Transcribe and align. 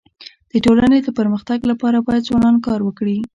د 0.51 0.53
ټولني 0.65 0.99
د 1.03 1.09
پرمختګ 1.19 1.59
لپاره 1.71 1.97
باید 2.07 2.25
ځوانان 2.29 2.55
کار 2.65 2.79
وکړي. 2.83 3.17